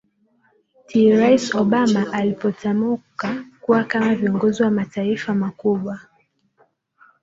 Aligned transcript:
ti 0.87 1.11
rais 1.13 1.53
obama 1.55 2.09
alipotamuka 2.13 3.45
kuwa 3.61 3.83
kama 3.83 4.15
viongozi 4.15 4.63
wa 4.63 4.71
mataifa 4.71 5.33
makubwa 5.35 5.99